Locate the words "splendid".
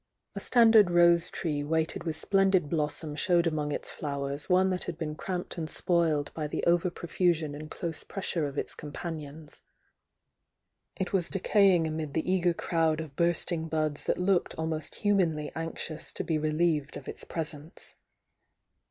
2.15-2.71